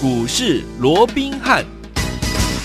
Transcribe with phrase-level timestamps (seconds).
[0.00, 1.77] 股市罗宾汉。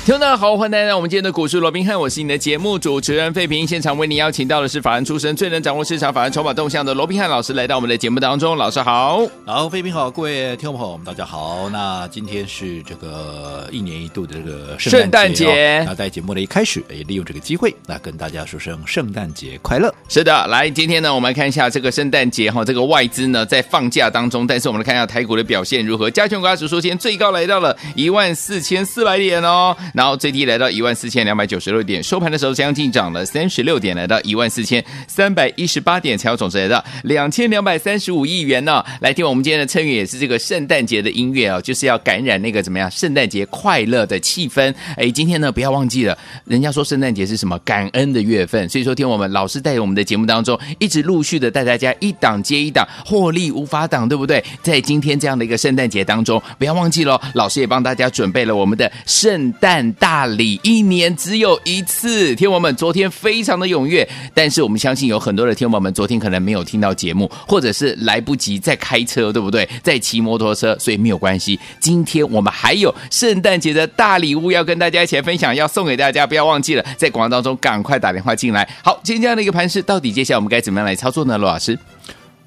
[0.06, 3.66] 听众大家好，欢迎来到我们今天的股市罗宾汉，我是你的节目主持人费平。
[3.66, 8.58] 现场为你邀请到的是法人出身、最能掌握市场法人筹码动向的罗宾汉老师，来到我们的节目当中。
[8.58, 11.70] 老师好，好，费平好，各位听众朋友们大家好。
[11.70, 19.90] 那今天是这个一年一度的这个圣诞节，哦，那在节目的一开始，也利用这个机会，那跟大家说声圣诞节快乐。
[20.10, 26.12] 是的，来，今天呢，我们来看一下这个圣诞节哈，这个外资呢在放假当中，但是我们来看一下台股的表现如何。
[26.12, 29.74] 加权股价指数今天最高来到了一万四千四百点哦。
[29.94, 38.84] 然后最低来到一万四千两百九十六点，收盘的时候将近涨了三十六点，来到一万四千三百一十八点，才有总值来到两千两百三十五亿元呢。
[39.00, 44.74] 来听我们今天的成语也是这个圣诞节的音乐哦，就是要感染那个怎么样圣诞节快乐的气氛。
[44.98, 54.44] 哎，今天呢不要忘记了，人家说圣诞节是什么感恩的月份，所以说听我们老师带我们的节目当中，一直陆续的带大家一档接一档获利无法挡，对不对？
[54.64, 60.14] 在今天这样的一个圣诞节当中，不要忘记了，老师也帮大家准备了我们的圣诞大。
[60.14, 69.68] 大礼一年只有一次，天王们昨天非常的踊跃，但是我们相信有很多的天王们昨天可能没有听到节目，或者是来不及在开车，对不对？
[69.82, 71.60] 在骑摩托车，所以没有关系。
[71.80, 78.70] 今天我们还有圣诞节的大礼物要跟大家一起来分享，要送给大家，不要忘记了，在广告当中赶快打电话进来。
[78.84, 81.40] 好，今天这样的一个盘势，到底接下来我们该怎么样来操作呢？
[81.40, 81.78] 罗老师？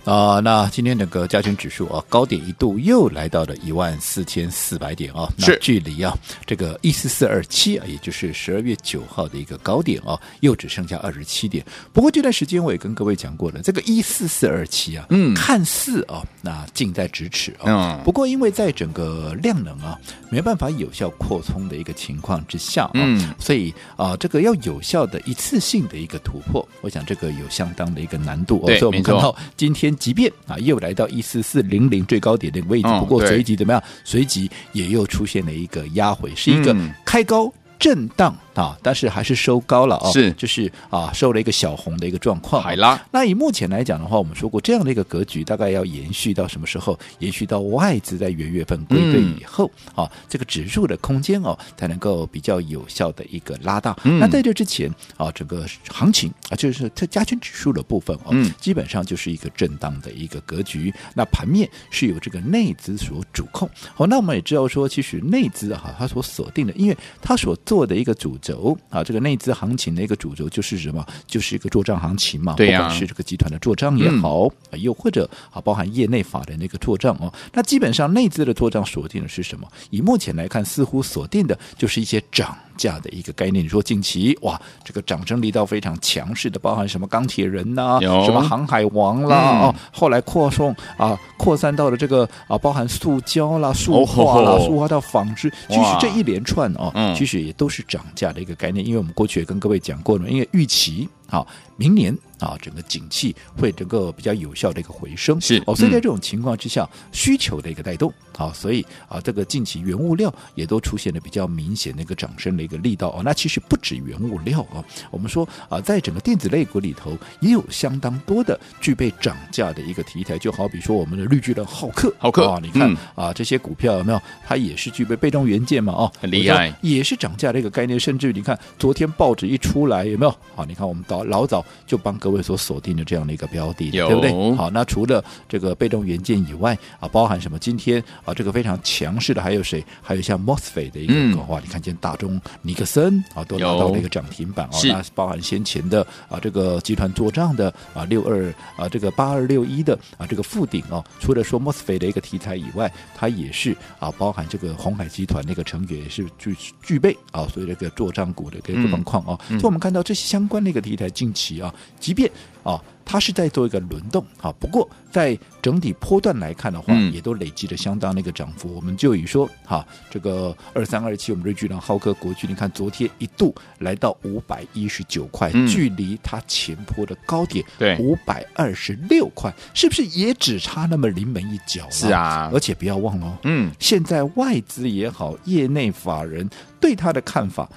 [0.07, 11.65] 啊、呃，那今天整个加权指数啊，高点一度又来到了一万四千四百点啊，那距离啊这个一四四二七啊，也就是十二月九号的一个高点啊，又只剩下二十七点。
[11.93, 19.99] 不过这段时间我也跟各位讲过了，这个一四四二七啊，嗯，看似啊那近在咫尺啊，嗯，不过因为在整个量能啊
[20.31, 28.61] 没办法有效扩充的一个情况之下啊，嗯，所以啊这个要有效的一次性的一个突破，我想这个有相当的一个难度。
[28.63, 29.96] 哦，所以我们看到今天。
[29.97, 33.83] 即便啊，又来到一四四零零最高点的位置，不过随即怎么样？
[34.05, 38.37] 随即也又出现了一个压回，是一个开高震荡。
[38.57, 42.63] 啊，但是还是收高了啊，是，就是啊，收了一个小红的一个状况。
[42.63, 46.99] 海拉，那以目前来讲的话，我们说过这样的一个格局，大概要延续到什么时候？
[47.19, 53.95] 延续到外资在元月份归队以后，嗯、啊，这个指数的空间哦，才能够比较有效的一个拉大。
[54.05, 60.91] 嗯、那在这之前啊，整个行情啊，就是它加权指数的部分哦，嗯、基本上就是一个震荡的一个格局。
[61.15, 63.69] 那盘面是由这个内资所主控。
[63.95, 68.39] 好，那我们也知道说，其实内资哈、啊，它所锁定的，因为它所做的一个主。
[68.47, 71.05] 轴啊，这个内资行情的一个主轴就是什么？
[71.27, 72.55] 就是一个做账行情嘛。
[72.55, 77.33] 对呀、啊，不管是这个集团的做账也好，嗯、又或者啊，包含业内法人的一个做账哦。
[77.53, 79.67] 那基本上内资的做账锁定的是什么？
[79.91, 83.65] 以目前来看，似乎锁定的就是一些涨价的一个概念。
[83.65, 98.87] 你说近期哇，这个涨升力道非常强势的，包含什么钢铁人呐、啊，什么航海王啦，嗯、哦，后来扩送啊，扩散到了这个啊，包含塑胶啦、塑化啦、塑化到纺织，其实这一连串哦，嗯、其实也都是涨价的一个概念。
[98.87, 102.17] 因为我们过去也跟各位讲过了，因为预期好明年。
[102.39, 113.23] 啊，整个景气会整个比较有效的一个回升是哦，所以在这种情况之下，嗯、需求的一个带动啊，所以啊，这个近期原物料也都出现了比较明显的一个涨升的一个力道哦。
[113.25, 124.21] 那其实不止原物料啊，我们说啊，在整个电子类股里头也有相当多的具备涨价的一个题材，就好比说我们的绿巨人浩克，浩克啊，你看、嗯、啊这些股票有没有？
[124.47, 127.99] 它也是具备被动元件嘛，哦，很厉害，也是涨价的一个概念。
[127.99, 130.31] 甚至于你看昨天报纸一出来有没有？
[130.55, 133.07] 啊，你看我们早老早就帮各位所锁定的。
[133.07, 134.57] 这样的一个标的，对不对？
[134.57, 137.57] 好，那除了这个被动元件以外啊，包含什么？
[137.57, 139.85] 今天啊，这个非常强势的还有谁？
[140.03, 144.73] 还有像 MOSFET 的一个、嗯、哇，你看见大中尼克森啊，都拿到了一个涨停板啊。
[144.89, 159.39] 那包含先前的啊，这个集团做账的啊，六二啊，这个八二六一的啊，这个富鼎哦，除了说 MOSFET 的一个题材以外，它也是啊，包含这个鸿海集团那个成员也是具具备啊，所以这个做账股的一个状况啊。
[159.51, 162.31] 所以我们看到这些相关的一个题材近期啊，即便
[162.63, 162.83] 啊。
[163.09, 168.75] 它是在做一个轮动啊，不过在整体波段来看的话，嗯、也都累积了相当的一个涨幅。
[168.75, 181.89] 我们就以说哈，这个二三二七，我们的巨量浩克国巨，你看昨天一度来到五百一十九块，嗯、距离它前坡的高点对五百二十六块，是不是也只差那么临门一脚？
[181.89, 186.51] 是啊，而且不要忘了，嗯，现在外资也好，业内法人
[186.81, 187.71] 对它的看法，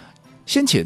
[0.47, 0.83] 先前。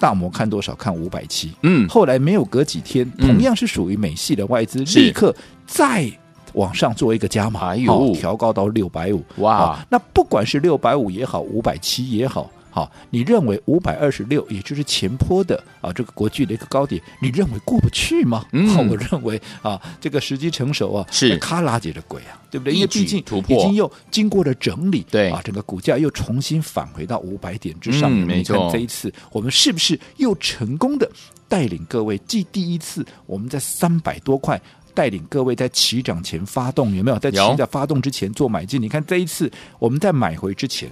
[0.00, 0.74] 大摩看多少？
[0.74, 1.52] 看五百七。
[1.62, 5.32] 嗯，后来没有隔几天，同样是属于美系的外资，立刻
[5.66, 6.10] 再
[6.54, 9.22] 往上做一个加码，哎呦，调高到六百五。
[9.36, 18.46] 哇，那不管是六百五也好，五百七也好，好，你认为五百二十六，也就是前坡的啊这个国巨的一个高点，你认为过不去吗？
[18.52, 22.72] 嗯，我认为啊，这个时机成熟啊，是卡拉姐的鬼啊，对不对？
[22.74, 28.10] 因为毕竟已经又经过了整理，对啊，整个股价又重新返回到五百点之上。
[28.10, 28.70] 嗯，没错。
[28.72, 31.10] 这一次我们是不是又成功的
[31.48, 32.16] 带领各位？
[32.26, 34.60] 继第一次我们在三百多块。
[34.92, 38.82] 带领各位在起涨前发动，有没有在起涨发动之前做买进？
[38.82, 40.90] 你看这一次我们在买回之前，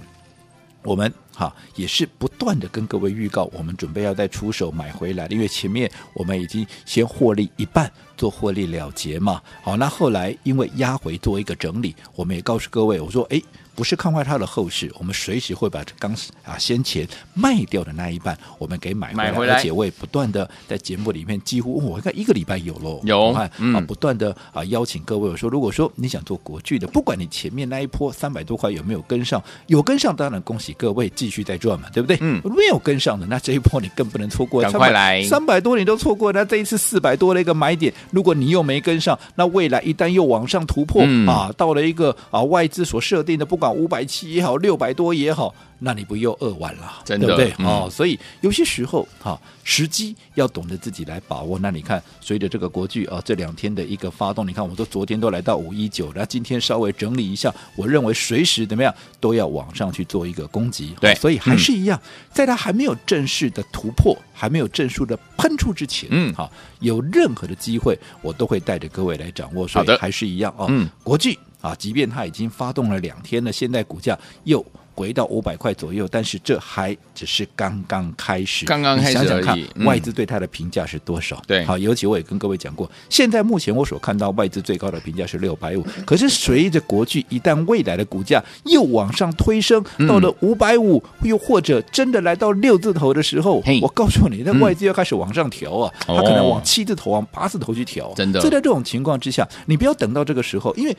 [0.83, 7.89] 我们哈也是不断的跟各位预告，我们准备要再出手买回来，因为前面我们已经先获利一半，
[8.19, 9.41] 做获利了结嘛。
[9.63, 13.41] 好，那后来因为压回做一个整理，我们也告诉各位，我说哎。
[13.75, 16.11] 不是看坏它的后市，我们随时会把这刚
[16.43, 32.17] 啊先前卖掉的那一半，我们给买回来，回来，而且我也不断的在节目里面，几乎我看一个礼拜有喽，有我看、嗯、啊，不断的啊邀请各位，我说如果说你想做国剧的，不管你前面那一波三百多块有没有跟上，有跟上当然恭喜各位继续在赚嘛，对不对？
[32.19, 44.57] 嗯，没有跟上的那这一波你更不能错过，赶快来三百多你都错过，那这一次四百多的一个买点，如果你又没跟上，那未来一旦又往上突破、嗯、啊，到了一个啊外资所设定的不管五百七也好。
[44.59, 47.01] 六百多也好，那你不又饿完了？
[47.05, 47.55] 真的对不对？
[47.59, 51.57] 嗯、哦，所以有些时候哈、哦，时机要懂得自己来把握。
[51.59, 60.93] 那你看，随着这个国剧啊、哦、这两天的一个发动，你看，我们都昨天都来到五一九，那今天稍微整理一下，我认为随时怎么样都要往上去做一个攻击。
[60.99, 69.65] 对、哦，所以还是一样，嗯、在它还没有正式的突破，还没有正式的喷出之前，嗯，哈、哦，有任何的机会，我都会带着各位来掌握。
[69.67, 74.65] 所以还是一样哦，嗯，国剧啊，即便它已经发动了两天了，现在股价又。
[74.99, 78.65] 回到五百块左右，但是这还只是刚刚开始。
[78.65, 81.41] 刚刚开始想想看，嗯、外资对它的评价是多少？
[81.47, 98.11] 对，好，尤其我也跟各位讲过，现在目前我所看到外资最高的评价是六百五，可是随着国巨一旦未来的股价又往上推升，到了五百五，又或者真的来到六字头的时候，我告诉你，那外资要开始往上调啊，它、嗯、可能往七字头、往八字头去调。
[98.17, 100.97] 真的，就在这种情况之下，你不要等到这个时候，因为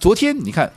[0.00, 0.68] 昨天你看。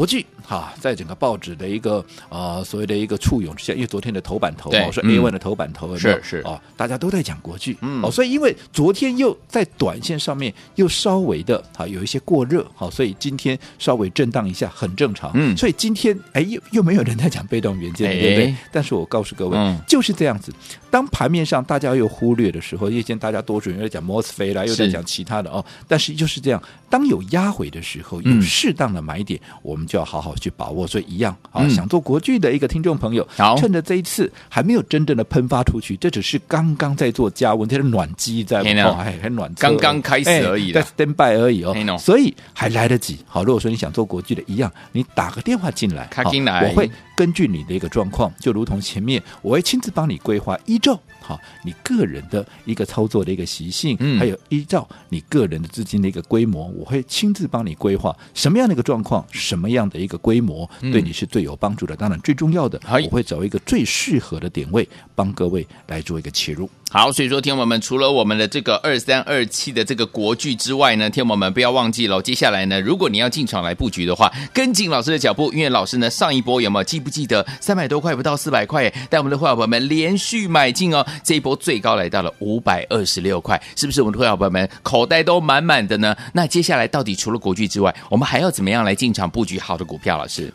[0.00, 1.98] 国际哈，在整个报纸的一个
[2.30, 6.38] 啊、呃、所谓的一个簇拥之下，因为昨天的头版头，我说 A one 的头版头是是。
[6.38, 18.54] 哦，大家都在讲国际，嗯，哦，所以因为昨天又在短线上面又稍微的啊有一些过热，好，所以今天稍微震荡一下很正常，嗯，所以今天哎又又没有人在讲被动元件，对不对？
[18.72, 20.50] 但是我告诉各位，嗯，就是这样子，
[20.90, 30.48] 当盘面上大家又忽略的时候，夜间大家多数人在讲 MOSFET 啦，又在讲其他的哦，但是就是这样，当有压回的时候，有适当的买点，我们就要好好去。
[30.56, 33.26] 把握，所以一样啊，想做国剧的一个听众朋友，
[33.56, 43.18] 趁着这一次还没有真正的喷发出去，这只是刚刚在做加温，这是暖机在哦，还很暖，刚刚开始而已，在 stand by 而已哦，所以还来得及。
[43.26, 46.90] 好，如果说你想做国剧的一样，你打个电话进来，进来，我会
[47.20, 60.66] 根据你的一个状况，就如同前面，我会亲自帮你规划，依照好你个人的一个操作的一个习性，嗯，还有依照你个人的资金的一个规模，我会亲自帮你规划什么样的一个状况，什么样的一个规模。
[60.80, 66.70] 对你是最有帮助的，当然最重要的，我会找一个最适合的点位，帮各位来做一个切入。
[66.92, 86.16] 好，所以说，听我们除了我们的这个二三二七的这个国剧之外呢，听我们不要忘记了，接下来呢，如果你要进场来布局的话，跟紧老师的脚步，因为老师呢上一波有没有记不记得三百多块不到四百块，带我们的会员朋友们连续买进哦，这一波最高来到了五百二十六块，是不是我们的会员朋友们口袋都满满的呢？
[86.32, 90.18] 那接下来到底除了国剧之外，我们还要怎么样来进场布局好的股票？
[90.18, 90.52] 老师，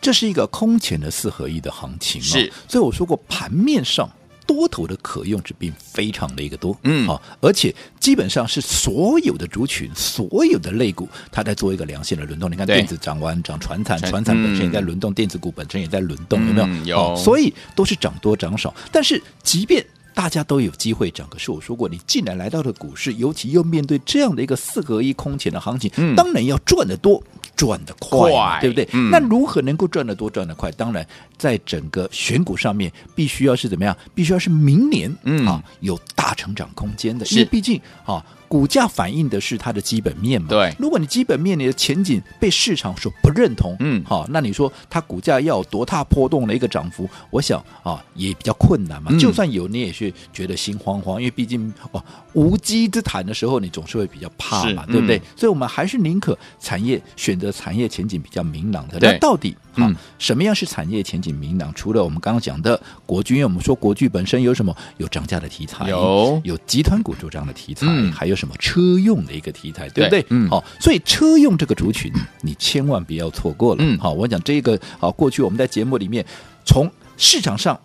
[0.00, 4.10] 这是一个空前的四合一的行情，哦，是，所以我说过盘面上。
[4.46, 12.50] 多头的可用之兵非常的一个多，嗯，好，而且基本上是所有的族群、所有的类股，它在做一个良性的轮动。
[12.50, 16.96] 你看电子涨完涨船产，船产本身也在轮动，电子股本身也在轮动，有没有？
[16.96, 18.72] 有，所以都是涨多涨少。
[18.92, 19.84] 但是即便
[20.14, 27.22] 大家都有机会涨，可是我说过，你既然来到了股市，尤其又面对这样的一个四合一空前的行情，当然要赚得多。
[27.56, 28.88] 赚得快，快，对不对？
[28.92, 30.70] 嗯、那如何能够赚得多、赚得快？
[30.72, 31.04] 当然，
[31.38, 33.96] 在整个选股上面，必须要是怎么样？
[34.14, 38.24] 必须要是明年、嗯、啊有大成长空间的，因为毕竟啊。
[38.48, 40.48] 股价反映的是它的基本面嘛？
[40.48, 47.10] 对，如果你基本面你的前景被市场所不认同，嗯，好，那你说它股价要有多大波动的一个涨幅？
[47.30, 49.10] 我想啊，也比较困难嘛。
[49.10, 52.00] 嗯、就算有，你也是觉得心慌慌，因为毕竟哦，
[52.34, 55.18] 无稽之谈的时候，你总是会比较怕嘛，对不对？
[55.18, 58.98] 嗯、所以我们还是宁可产业选择产业前景比较明朗的。
[59.00, 61.74] 那到底啊，嗯、什么样是产业前景明朗？
[61.74, 64.72] 除了我们刚刚讲的国剧，因为我们说国剧本身有什么？
[64.98, 68.36] 有涨价的题材，有有集团股做涨的题材，嗯、还有。
[68.36, 70.24] 什么车用的一个题材，对不对？
[70.30, 72.12] 嗯，好，所以车用这个族群，
[72.42, 73.84] 你千万不要错过了。
[73.84, 76.24] 嗯，好，我讲这个，好，过去我们在节目里面
[76.64, 77.78] 从市场上。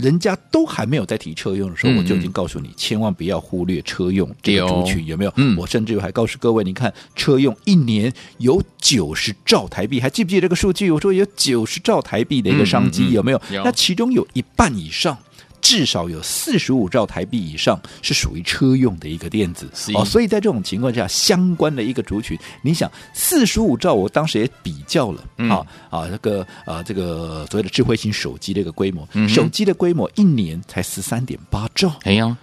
[0.00, 5.32] 人家都还没有在提车用的时候，嗯、我就已经告诉你，千万不要忽略车用这个族群，有没有？
[5.36, 10.90] 嗯，我甚至还告诉各位，你看车用一年有九十兆台币，还记不记得这个数据？
[10.90, 13.40] 我说有九十兆台币的一个商机，有没有？
[13.52, 15.16] 有，那其中有一半以上。
[15.60, 19.68] 至少有四十五兆台币以上是属于车用的一个电子。
[19.94, 32.36] 哦，所以在这种情况下，相关的一个族群，你想四十五兆，我当时也比较了、嗯、啊啊，那个啊这个所谓的智慧型手机的一个规模，嗯、手机的规模一年才十三点八兆，哎呀。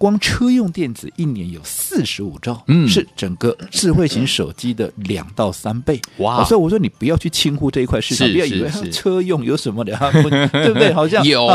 [0.00, 6.42] 光车用电子一年有四十五兆，嗯，是整个智慧型手机的两到三倍，哇！
[6.42, 9.94] 所以我说你不要去轻忽这一块市场，不要以为车用有什么的，
[10.50, 10.90] 对不对？
[10.96, 11.46] 好像有。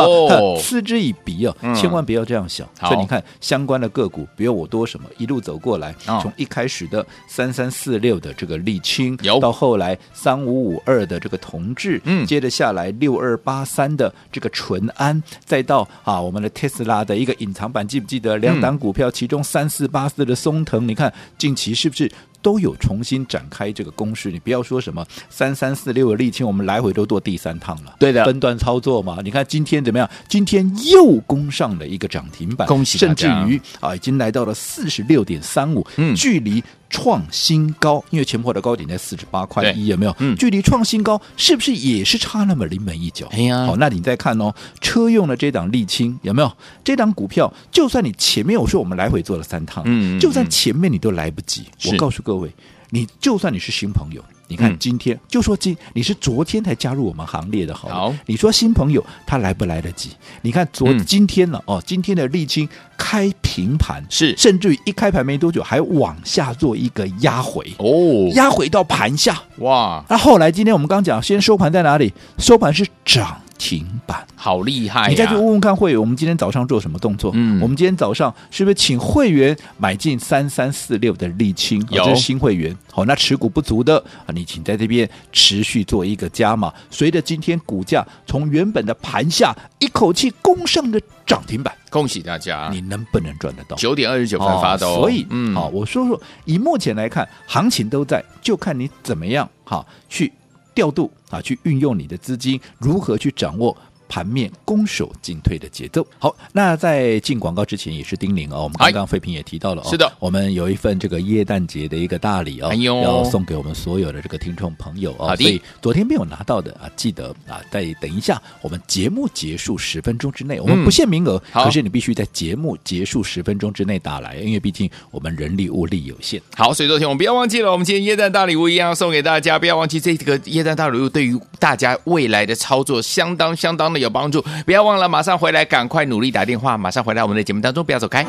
[0.62, 2.70] 嗤之以鼻哦，千万不要这样想。
[2.82, 18.35] 所以你看相关的个股，比如我多什么一路走过来，从一开始的三三四六的这个沥青，到后来三五五二的这个同致，嗯，接着下来六二八三的这个淳安，再到啊我们的特斯拉的一个隐藏版，记不记得？
[18.38, 22.12] 两档股票，其中三四八四的松藤，你看近期是不是
[22.42, 24.32] 都有重新展开这个攻势？
[24.32, 27.96] 你不要说什么三三四六的沥青，我们来回都做第三趟了。
[28.00, 29.20] 对的，分段操作嘛。
[29.24, 30.10] 你看今天怎么样？
[30.28, 32.98] 今天又攻上了一个涨停板，恭喜！
[32.98, 36.64] 甚至于啊，已经来到了四十六点三五，嗯，距离。
[36.90, 40.16] 创新高，因为前波的高点在四十八块一，有没有？
[40.20, 43.28] 嗯，距离创新高是不是也是差那么临门一脚？
[43.32, 46.52] 哎呀，好，那你再看哦，车用的这档沥青有没有？
[46.84, 52.52] 这档股票，就算你前面我说我们来回做了三趟，嗯，就算前面你都来不及，嗯、我告诉各位，
[52.90, 54.24] 你就算你是新朋友。
[54.48, 60.12] 你看今天、嗯、就说今你是昨天才加入我们行列的好，好，你说新朋友他来不来得及？
[60.42, 70.04] 你看昨、嗯、今天了哦，今天的沥青开平盘是，甚至于一开盘没多久还往下做一个压回哦，压回到盘下哇！
[70.10, 72.14] 那后来今天我们刚讲，先收盘在哪里？
[72.38, 73.42] 收盘是涨。
[73.58, 75.10] 停板，好厉害！
[75.10, 77.32] 你再去问问看会员，我们今天早上做什么动作？
[77.34, 81.86] 嗯，我们今天早上是不是请会员买进三三四六的沥青？
[81.90, 82.76] 有，这是新会员。
[82.92, 86.74] 好，那持股不足的啊，你请在这边持续做一个加码。
[86.90, 92.70] 随着今天股价从原本的盘下一口气攻上的涨停板，恭喜大家！
[92.72, 93.76] 你能不能赚得到？
[93.76, 94.96] 九点二十九分发的哦。
[94.96, 100.32] 所以，嗯，好，我说说，以目前来看，行情都在，就看你怎么样哈去。
[100.76, 103.76] 调度啊，去运用你的资金，如何去掌握
[104.08, 106.06] 盘面攻守进退的节奏。
[106.20, 115.36] 好，那在进广告之前也是叮咛哦，我们刚刚费平也提到了哦，是的，我们有一份这个耶诞节的一个大礼哦，哎、要送给我们所有的这个听众朋友哦。
[115.36, 126.42] 所以昨天没有拿到的啊，记得啊，在等一下，我们节目结束十分钟之内，我们不限名额，嗯、可是你必须在节目结束十分钟之内打来，因为毕竟我们人力物力有限。
[126.56, 134.44] 好，所以昨天我们不要忘记了，我们今天耶诞大礼物一样要送给大家，不要忘记这个耶诞大礼物对于大家未来的操作相当相当有帮助。
[134.66, 138.26] 不要忘了，马上回来，赶快努力打电话，马上回来我们的节目当中，不要走开。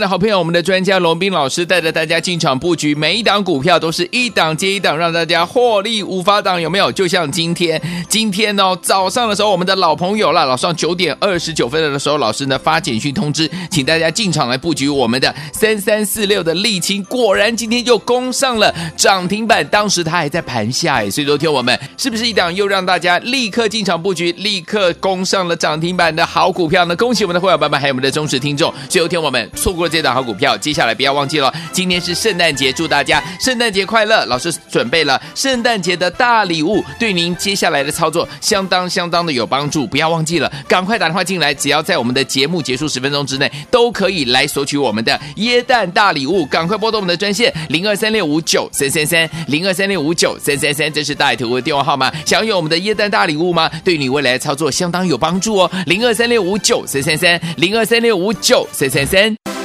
[0.00, 6.60] 的好朋友，我们的专家龙斌老师带着大家进场布局，每一档股票都是一档接一档，让大家获利无法挡。
[6.60, 6.90] 有没有？
[6.92, 19.66] 就像今天，今天哦，早上的时候，我们的老朋友了，早上九点二十九分的时候，老师呢发简讯通知，请大家进场来布局我们的三三四六的沥青，果然今天又攻上了涨停板。
[19.68, 26.94] 当时它还在盘下哎，所以昨天我们是不是一档又让大家立刻进场布局，立刻攻上了涨停板的好股票呢？
[26.96, 28.70] 恭喜我们的会员伙伴，还有我们的忠实听众。
[28.88, 29.50] 所以昨天我们。
[29.56, 34.24] 错过这档好股票，接下来不要忘记了，今天是圣诞节，祝大家圣诞节快乐！
[34.26, 53.70] 老师准备了圣诞节的大礼物，对您接下来的操作相当相当的有帮助，不要忘记了，赶快打电话进来，只要在我们的节目结束十分钟之内，都可以来索取我们的耶诞大礼物，赶快拨动我们的专线零二三六五九三三三零二三六五九三三三，这是大图的电话号码，想有我们的耶诞大礼物吗？
[53.84, 59.55] 对你未来的操作相当有帮助哦，零二三六五九三三三零二三六五九三三三。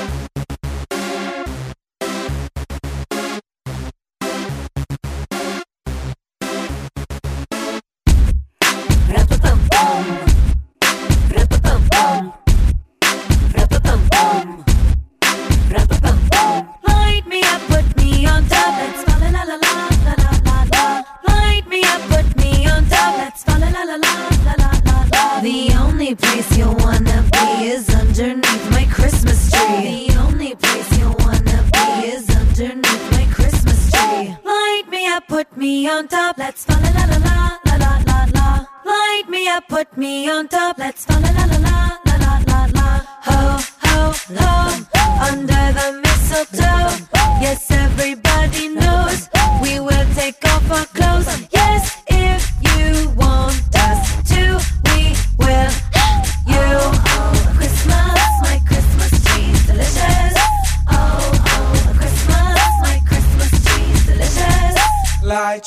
[35.84, 38.68] Let's fa la la la la la la la la.
[38.86, 40.78] Light me up, put me on top.
[40.78, 43.02] Let's fa la la la la la la la la.
[43.26, 44.14] Ho ho.
[44.38, 44.88] home
[45.28, 46.01] under the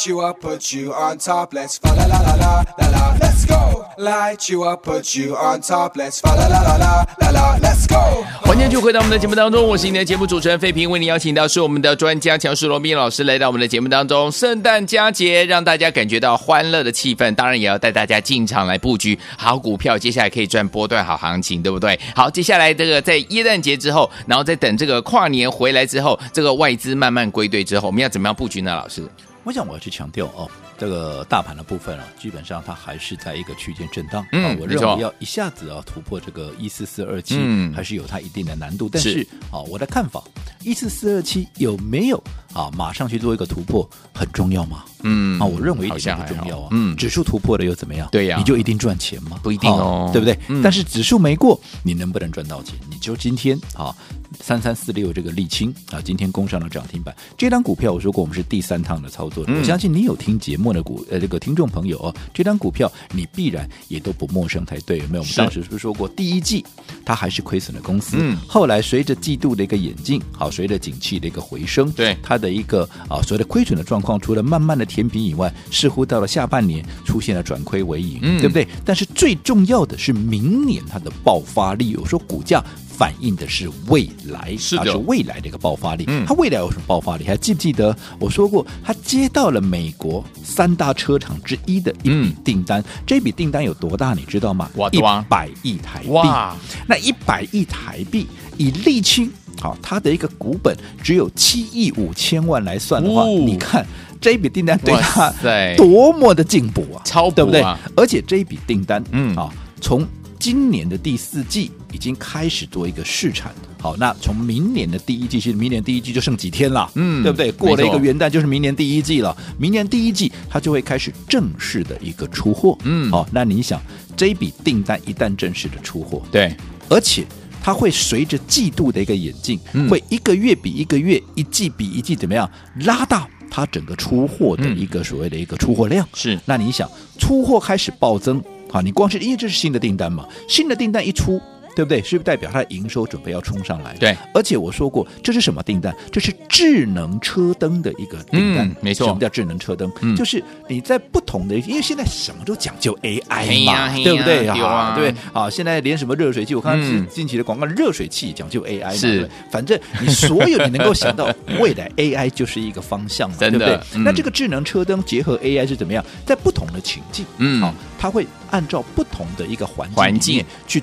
[0.07, 1.55] You up, put you on top.
[1.55, 3.17] Let's fa la la la la la la.
[3.23, 3.87] Let's go.
[3.97, 5.97] Light you up, put you on top.
[5.97, 7.59] Let's fa la la la la la la.
[7.63, 8.23] Let's go.
[8.43, 14.31] 欢迎就回到我们的节目当中，我是你的节目主持人费平，为你邀请到是我们的专家强势罗宾老师来到我们的节目当中。
[14.31, 21.99] 圣诞佳节让大家感觉到欢乐的气氛，当然也要带大家进场来布局好股票，接下来可以赚波段好行情，对不对？
[22.15, 28.75] 好，接下来这个在耶诞节之后，然后再等这个跨年回来之后，这个外资慢慢归队之后，我们要怎么样布局呢？
[28.75, 29.03] 老师？
[29.45, 34.27] 我想我要去强调哦，这个大盘的部分啊，基本上它还是在一个区间震荡。
[34.33, 38.89] 嗯啊我认为要一下子啊突破这个一四四二七，嗯还是有它一定的难度。
[38.91, 40.23] 但是是啊，我的看法，
[40.63, 42.17] 一四四二七有没有
[42.55, 44.85] 啊马上去做一个突破很重要吗？
[45.05, 46.69] 嗯啊，我认为一点不重要啊。
[46.73, 48.09] 嗯，指数突破了又怎么样？
[48.11, 49.39] 对呀你就一定赚钱吗？
[49.43, 50.37] 不一定哦啊对不对？
[50.49, 52.75] 嗯但是指数没过，你能不能赚到钱？
[52.91, 53.95] 你就今天啊，
[54.41, 57.15] 三三四六这个沥青啊，今天攻上了涨停板。
[57.37, 59.45] 这张股票我说过，我们是第三趟的操作。
[59.47, 65.21] 嗯我相信你有听节目的股呃这个听众朋友哦，这张股票你必然也都不陌生才对，有没有？
[65.21, 66.65] 我们是当时是不是说过，第一季
[67.05, 78.67] 它还是亏损的公司，嗯后来随着季度的一个演进，好，随着景气的一个回升，对它的一个啊所谓的亏损的状况，除了慢慢的填平以外，似乎到了下半年出现了转亏为盈，嗯对不对？
[78.85, 82.63] 但是最重要的是明年它的爆发力，我说股价
[82.97, 86.05] 反映的是未来，是的是未来的一个爆发力。
[86.07, 87.25] 嗯它未来有什么爆发力？
[87.25, 94.15] 还记不记得我说过，它接到了美国三大车厂之一的一笔嗯订单，这笔订单有多大？
[94.15, 94.71] 你知道吗？
[94.93, 96.09] 一哇百亿台币。
[96.11, 99.29] 哇，那一百亿台币，以沥青
[99.65, 103.83] 好，它的一个股本只有七亿五千万来算的话，哦你看
[104.21, 105.33] 这一笔订单对哇它
[105.75, 107.65] 多么的进步啊，超啊对不对？
[107.97, 110.07] 而且这一笔订单，嗯啊，从
[110.39, 113.55] 今年的第四季已经开始做一个试产。
[113.81, 117.51] 好，那从明年的第一季，其实明年第一季就剩几天了，嗯对不对？
[117.53, 122.77] 过了一个元旦就是明年第一季了，明年第一季它就会开始正式的一个出货。
[122.85, 123.81] 嗯好，那你想
[124.15, 126.55] 这一笔订单一旦正式的出货，对，
[126.91, 127.25] 而且
[127.65, 132.49] 它会随着季度的一个演进，嗯会一个月比一个月，一季比一季怎么样
[132.81, 136.07] 拉大它整个出货的一个所谓的一个出货量。
[136.13, 136.87] 是那你想
[137.19, 138.39] 出货开始暴增，
[138.71, 141.41] 啊，你光是因为这是新的订单嘛，新的订单一出。
[141.75, 142.03] 对不对？
[142.03, 143.95] 是不是代表它的营收准备要冲上来？
[143.99, 145.95] 对，而且我说过，这是什么订单？
[146.13, 148.67] 这是智能车灯的一个订单。
[148.69, 149.91] 嗯没错什么叫智能车灯？
[150.03, 154.45] 嗯就是你在不同的，因为现在什么都讲究 AI 嘛，对不对？
[154.45, 158.93] 对啊对啊，现在连什么热水器，我看嗯近期的广告，热水器讲究 AI 嘛。
[158.93, 163.79] 是对反正你所有你能够想到未来 AI 就是一个方向嘛，对不对？
[163.95, 166.05] 嗯那这个智能车灯结合 AI 是怎么样？
[166.27, 170.83] 在不同的情境，嗯好、它会按照不同的一个环境环境去。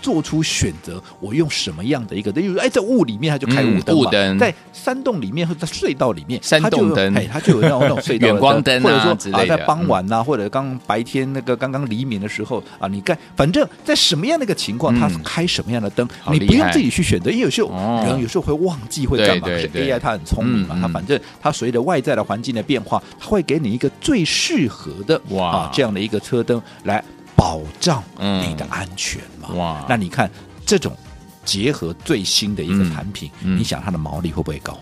[0.00, 2.30] 做出选择，我用什么样的一个？
[2.32, 4.38] 例如，哎，在雾里面它就开雾灯嘛，嗯雾灯。
[4.38, 7.14] 在山洞里面或者在隧道里面，山洞灯。
[7.14, 18.04] 哎，它就有那种那种隧道的 远光灯啊或者说啊，在傍晚呐、或者刚白天那个刚刚黎明的时候啊，你看，反正在什么样的一个情况，它嗯开什么样的灯，你不用自己去选择，因为有时候哦。
[18.06, 19.86] 人有时候会忘记会干嘛，可是对对。
[19.88, 25.50] 对 AI 它很聪明嘛，它反正它随着外在的环境的变化，它会给你一个最适合的哇。
[25.50, 27.02] 啊这样的一个车灯来
[27.40, 28.46] 保障嗯。
[28.46, 29.48] 你的安全嘛。
[29.54, 29.86] 哇。
[29.88, 30.30] 那你看
[30.66, 30.94] 这种
[31.42, 34.78] 结合最新的一个产品，你想它的毛利会不会高？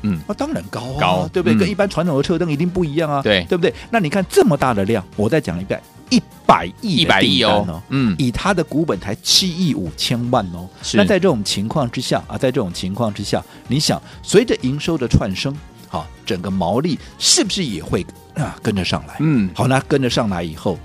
[0.00, 0.18] 嗯。
[0.26, 1.28] 啊，当然高啊，高。
[1.30, 1.54] 对不对？
[1.54, 1.58] 嗯。
[1.58, 3.44] 跟一般传统的车灯一定不一样啊，对。
[3.44, 3.74] 对不对？
[3.90, 7.82] 那你看这么大的量，我再讲一遍，一百亿的100亿哦。
[7.90, 8.16] 嗯。
[8.18, 15.54] 以它的股本才七亿五千万哦，那在这种情况之下啊，在这种情况之下，你想随着营收的窜升，
[15.86, 19.16] 好，整个毛利是不是也会啊跟着上来？
[19.20, 19.50] 嗯。
[19.54, 20.80] 好，那跟着上来以后，好，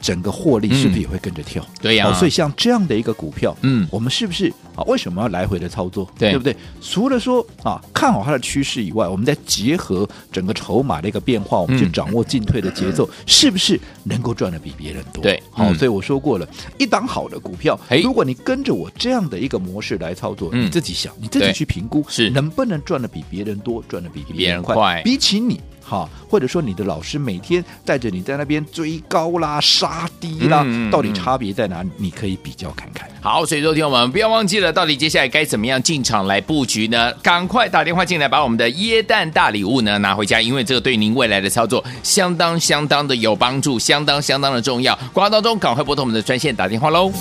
[0.00, 1.64] 整个获利是不是也会跟着跳？
[1.80, 4.82] 对呀哦所以像这样的一个股票，嗯我们是不是啊？
[4.84, 6.10] 为什么要来回的操作？
[6.18, 6.56] 对不对？
[6.80, 15.22] 除了说啊看好它的趋势以外，我们再结合整个筹码的一个变化，我们去嗯掌握进退的节奏，是不是能够赚的比别人多？
[15.22, 24.62] 对好，嗯所以我说过了，一档好的股票，如果你跟着我这样的一个模式来操作，嗯你自己想，你自己去评估，是能不能赚的比别人多，赚的比比别人？
[24.62, 25.60] 快比起你。
[25.90, 31.90] 哈，或者说你的老师每天带着你在那边追高啦、杀低啦，嗯嗯到底差别在哪里？
[31.96, 33.10] 你可以比较看看。
[33.20, 37.12] 好，所以说听我们不要忘记了，到底接下来该怎么样进场来布局呢？
[37.14, 44.96] 赶快打电话进来，把我们的椰蛋大礼物呢拿回家，因为这个对您未来的操作相当相当的有帮助，相当相当的重要。
[45.12, 47.12] 广告当中赶快拨通我们的专线打电话喽。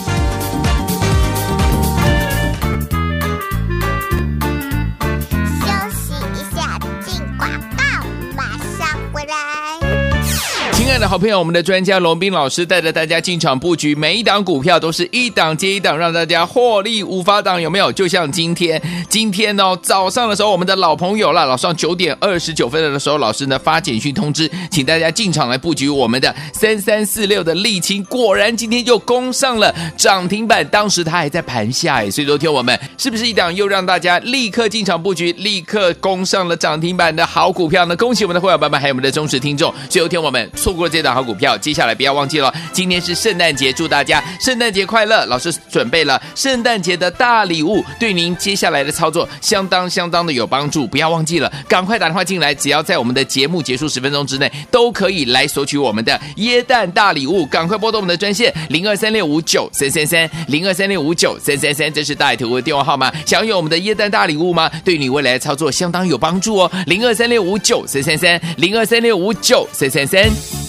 [11.09, 17.91] 好朋友，我们的专家龙斌老师带着大家进场布局，每一档股票都是一档接一档，让大家获利无法挡，有没有？
[17.91, 37.95] 就像今天，今天哦，早上的时候，我们的老朋友了，早上九点二十九分的时候，老师呢发简讯通知，请大家进场来布局我们的三三四六的沥青，果然今天就攻上了涨停板，当时它还在盘下哎，所以昨天我们是不是一档又让大家立刻进场布局，立刻攻上了涨停板的好股票呢？
[37.95, 45.25] 恭喜我们的会员朋友们，还有我们的忠实听众，所以昨天我们错过了这这档好股票，接下来不要忘记了，今天是圣诞节，祝大家圣诞节快乐！
[45.27, 64.69] 老师准备了圣诞节的大礼物，对您接下来的操作相当相当的有帮助，不要忘记了，赶快打电话进来，只要在我们的节目结束十分钟之内，都可以来索取我们的耶诞大礼物，赶快拨动我们的专线零二三六五九三三三零二三六五九三三三，这是大图的电话号码，想有我们的耶诞大礼物吗？
[64.83, 70.68] 对你未来的操作相当有帮助哦，零二三六五九三三三零二三六五九三三三。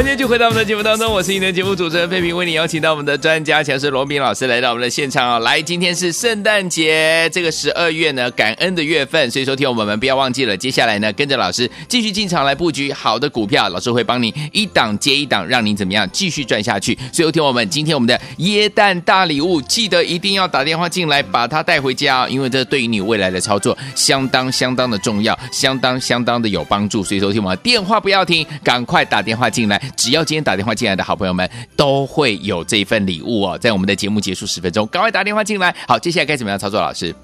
[0.00, 0.09] понятно.
[0.30, 5.38] 回到我们的节目当中，我是你的节目主持人费平，为你邀请到我们的专家强势罗宾老师来到我们的现场、哦！
[5.40, 16.96] 来，今天是圣诞节，这个十二月呢，感恩的月份，所以说听我们不要忘记了，接下来呢，跟着老师继续进场来布局好的股票，老师会帮你一档接一档，让您怎么样继续赚下去。
[17.12, 27.02] 所以听我们今天我们的耶诞大礼物，记得一定要打电话进来，把它带回家、哦，因为这对于你未来的操作相当相当的重要，相当相当的有帮助。
[27.02, 29.82] 所以说听我们电话不要停，赶快打电话进来。
[29.96, 33.58] 只要今天打电话进来的好朋友们，都会有这一份礼物哦。
[33.58, 35.74] 在我们的节目结束十分钟，赶快打电话进来。
[35.86, 36.80] 好，接下来该怎么样操作？
[36.80, 37.14] 老师，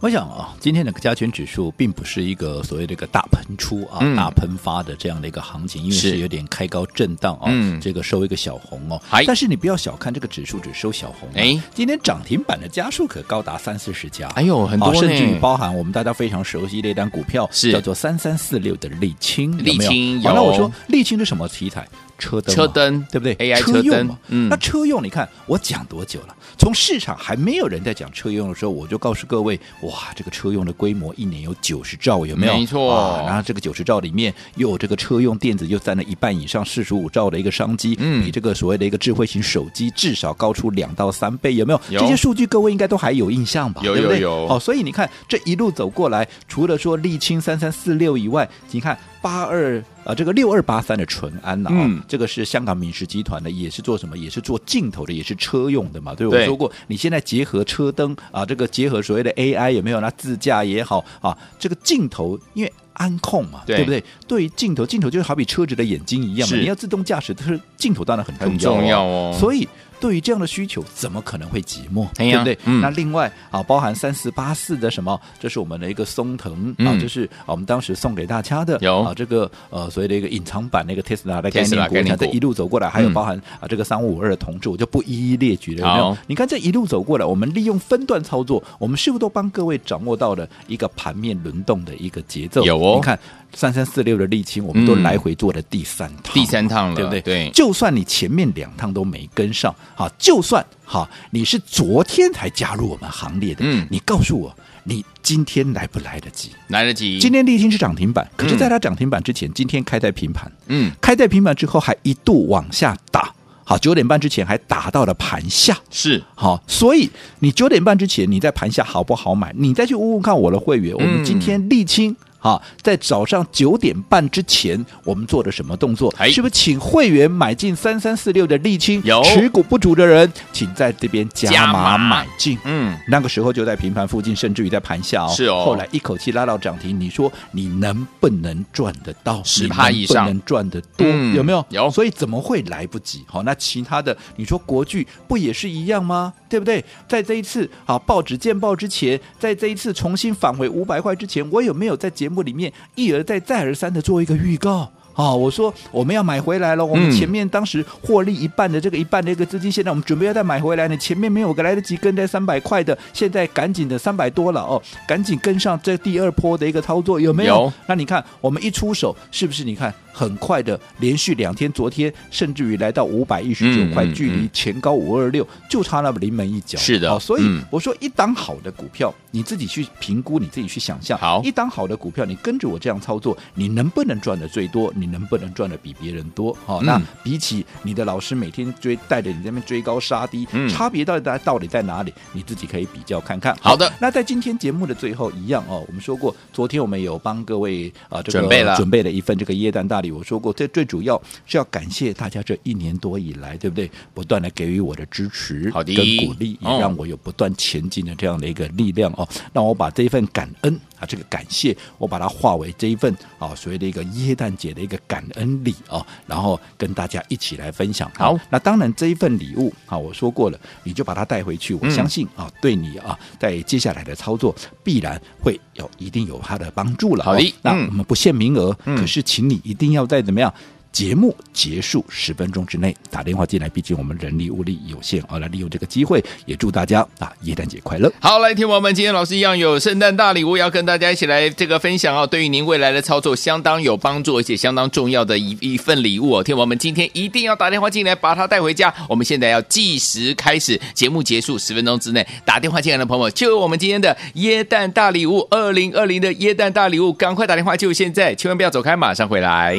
[0.00, 9.00] 我想啊，今天的加权指数并不是一个所谓的一个大喷出啊、嗯大喷发的这样的一个行情，因为是是有点开高震荡啊，嗯这个收一个小红哦。
[9.26, 21.86] 但是你不要小看这个指数只收小红、啊，哎今天涨停板的家数可高达三四十家，哎呦很多啊甚至于包含我们大家非常熟悉的一单股票，是叫做三三四六的沥青，沥青那我说沥青是什么题材？
[22.24, 26.34] 车灯，车灯对不对 AI 车灯嘛，嗯那车用你看我讲多久了？
[26.56, 32.54] 从市场还没有人在讲车用的时候，我就告诉各位，哇，这个车用的规模一年有九十兆，有没有？
[32.54, 41.80] 没错啊然后这个九十兆里面又有这个车用电子又占了一半以上，四十五兆的一个商机，嗯比这个所谓的一个智慧型手机至少高出两到三倍，有没有？
[41.90, 43.82] 有这些数据各位应该都还有印象吧？
[43.84, 43.96] 有？
[43.96, 54.16] 有有好，所以你看这一路走过来，除了说沥青三三四六以外，你看八二啊，这个六二八三的淳安呐、啊，嗯这个是香港敏实集团的，也是做什么？
[54.16, 56.14] 也是做镜头的，也是车用的嘛。
[56.14, 60.00] 对，对我说过，你现在结合车灯啊，这个结合所谓的 AI 有没有？
[60.00, 62.72] 那自驾也好啊，这个镜头因为。
[62.96, 64.04] 安控嘛，对对不对？
[64.28, 69.68] 对于镜头，镜头就是好比车子的眼睛一样嘛，你要自动驾驶，它是镜头当然很重要、很重要哦所以
[70.04, 72.06] 对于这样的需求，怎么可能会寂寞？
[72.14, 72.58] 对不对？
[72.66, 85.88] 嗯那另外啊，包含三四八四的什么，这是我们的一个松腾、啊，嗯这是啊我们当时送给大家的有啊这个呃所谓的一个隐藏版那个 Tesla 的概念股，你看这一路走过来，还有嗯包含啊这个三五五二的同志，我就不一一列举了。
[85.88, 86.16] 有没有？
[86.26, 92.62] 你看这一路走过来，我们利用分段操作，我们是不是都帮各位掌握到了一个盘面轮动的一个节奏？
[92.62, 93.18] 有哦你看
[93.54, 97.20] 三三四六的沥青，我们都嗯来回做了第三趟，第三趟了，对不对？
[97.20, 106.50] 对，就算你前面两趟都没跟上，好，就算好，你是昨天才加入我们行列的，嗯你告诉我，你今天来不来得及？
[106.68, 107.18] 来得及。
[107.18, 113.32] 今天沥青是涨停板，可是在它涨停板之前，今天开在平盘，嗯，开在平盘之后还一度往下打，
[113.64, 119.54] 好，九点半之前还打到了盘下，是好，所以你九点半之前你在盘下好不好买？
[119.56, 122.14] 你再去问问看我的会员，我们今天丽清。
[122.44, 126.12] 啊，在早上九点半之前，我们做的什么动作？
[126.18, 129.00] 哎、是不是请会员买进三三四六的沥青？
[129.02, 132.58] 有持股不足的人，请在这边加码买进。
[132.64, 135.32] 嗯，那个时候就在平盘附近，甚至于在盘下哦。
[135.34, 135.62] 是哦。
[135.64, 139.42] 后来一口气拉到涨停，你说你能不能赚得到？
[139.42, 141.34] 十趴以上，能赚得多、嗯？
[141.34, 141.64] 有没有？
[141.70, 141.90] 有。
[141.90, 143.24] 所以怎么会来不及？
[143.26, 146.30] 好，那其他的，你说国剧不也是一样吗？
[146.50, 146.84] 对不对？
[147.08, 154.93] 在这一次啊，报纸见报之前，在这一次重新返回五百块之前，我有没有在节目里面一而再、再而三的做一个预告？
[155.14, 156.84] 啊，我说我们要买回来了。
[156.84, 160.96] 我们前面当时获利一半的这个一半的一个资金，现在我们准备要再买回来呢。
[160.96, 167.54] 前面没有个来得及跟在三百块的，现在赶紧的三百多了哦，赶紧跟上这第二波的一个操作，有没有？
[167.54, 167.72] 有。
[167.86, 169.64] 那你看我们一出手，是不是？
[169.64, 169.92] 你看。
[170.16, 176.78] 很快的，连续两天，昨天甚至于来到五百一十九块，距离前高五二六就差那么临门一脚。
[176.78, 181.18] 是的，哦，所以我说一档好的股票，你自己去评估，你自己去想象。
[181.18, 184.92] 好，一档好的股票，你跟着我这样操作，你能不能赚的最多？
[184.94, 186.56] 你能不能赚的比别人多？
[186.64, 192.14] 好，那比起你的老师每天追带着你在那边追高杀低，差别到底在到底在哪里？
[192.32, 193.56] 你自己可以比较看看。
[193.60, 200.84] 好的，那在今天节目的最后一样哦，我们说过，昨天我们有帮各位啊这个准备了准备了一份这个耶诞大礼，我说过这最。
[200.84, 203.90] 最主要是要感谢大家这一年多以来，对不对？
[204.12, 209.26] 不断的给予我的支持好的跟鼓励，也让我有不断前进的这样的一个力量哦。
[209.54, 218.10] 那我把这一份感恩啊，这个感谢，我把它化为这一份啊，所谓的一个耶诞节的一个感恩礼啊，然后跟大家一起来分享。
[218.16, 227.24] 好，那当然这一份礼物啊，我说过了，你就把它带回去，我相信啊，对你啊，在接下来的操作必然会有一定有它的帮助了。
[227.24, 230.52] 好的，那我们不限名额，嗯，可是请你一定要再怎么样。
[230.94, 238.10] 节目结束十分钟之内打电话进来，毕竟我们人力物力有限啊，来利用这个机会，也祝大家啊耶诞节快乐。
[238.20, 246.44] 好，来听我们今天老师一样有圣诞大礼物要跟大家一起来这个分享哦，对于您未来的操作相当有帮助，而且相当重要的一一份礼物哦。
[246.44, 248.94] 听我们今天一定要打电话进来，把它带回家。
[249.08, 259.76] 我们现在要计时开始，节目结束十分钟之内打电话进来的朋友，就有我们今天的耶诞大礼物，二零二零的耶诞大礼物，赶快打电话，就现在，千万不要走开，马上回来。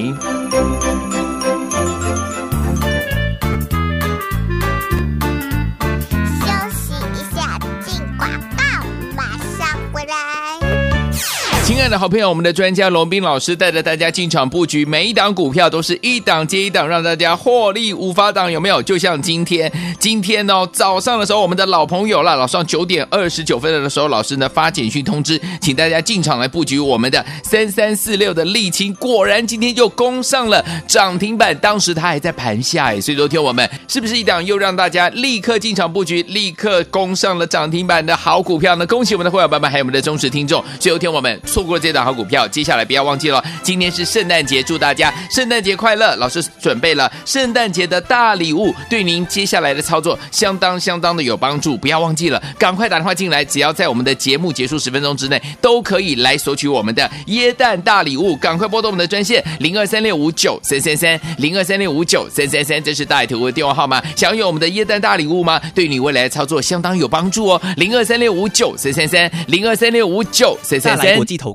[11.75, 18.49] 亲爱的好朋友，我们的专家龙斌老师带着大家进场布局，每一档股票都是一档接一档，让大家获利无法挡。
[18.49, 18.81] 有没有？
[18.81, 31.53] 就像今天，今天哦，早上的时候，我们的老朋友了，早上九点二十九分的时候，老师呢发简讯通知，请大家进场来布局我们的三三四六的沥青，果然今天就攻上了涨停板。
[31.57, 38.87] 当时它还在盘下哎，所以昨天我们是不是一档又让大家立刻进场布局，立刻攻上了涨停板的好股票呢？
[38.87, 40.63] 恭喜我们的会员朋友们，还有我们的忠实听众。
[40.79, 41.64] 所以昨天我们错。
[41.65, 46.15] 过这档好股票，接下来不要忘记了，今天是圣诞节，祝大家圣诞节快乐！
[46.17, 65.59] 老师准备了圣诞节的大礼物，对您接下来的操作相当相当的有帮助，不要忘记了，赶快打电话进来，只要在我们的节目结束十分钟之内，都可以来索取我们的耶诞大礼物，赶快拨通我们的专线零二三六五九三三三零二三六五九三三三，这是大爱投顾的电话号码，想要有我们的耶诞大礼物吗？
[65.73, 71.54] 对你未来的操作相当有帮助哦，零二三六五九三三三零二三六五九三三三，国际投。